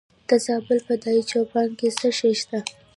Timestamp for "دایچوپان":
1.03-1.69